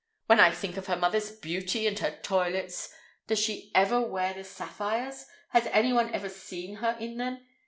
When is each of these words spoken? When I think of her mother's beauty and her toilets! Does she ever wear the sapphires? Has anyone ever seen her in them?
When 0.25 0.39
I 0.39 0.49
think 0.49 0.77
of 0.77 0.87
her 0.87 0.95
mother's 0.95 1.29
beauty 1.31 1.85
and 1.85 1.99
her 1.99 2.09
toilets! 2.23 2.91
Does 3.27 3.37
she 3.37 3.71
ever 3.75 4.01
wear 4.01 4.33
the 4.33 4.43
sapphires? 4.43 5.27
Has 5.51 5.67
anyone 5.67 6.11
ever 6.11 6.27
seen 6.27 6.77
her 6.77 6.97
in 6.99 7.17
them? 7.17 7.45